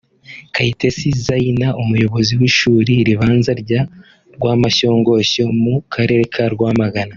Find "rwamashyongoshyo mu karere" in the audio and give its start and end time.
4.35-6.23